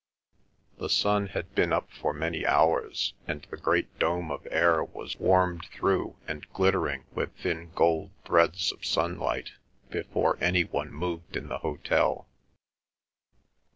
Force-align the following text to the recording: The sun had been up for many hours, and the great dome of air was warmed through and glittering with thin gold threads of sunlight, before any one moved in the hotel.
The 0.79 0.89
sun 0.89 1.27
had 1.27 1.53
been 1.53 1.71
up 1.71 1.91
for 1.91 2.11
many 2.11 2.43
hours, 2.43 3.13
and 3.27 3.43
the 3.51 3.55
great 3.55 3.99
dome 3.99 4.31
of 4.31 4.47
air 4.49 4.83
was 4.83 5.15
warmed 5.19 5.65
through 5.65 6.15
and 6.27 6.51
glittering 6.53 7.03
with 7.13 7.35
thin 7.37 7.69
gold 7.75 8.09
threads 8.25 8.71
of 8.71 8.83
sunlight, 8.83 9.51
before 9.91 10.39
any 10.41 10.63
one 10.63 10.91
moved 10.91 11.37
in 11.37 11.49
the 11.49 11.59
hotel. 11.59 12.27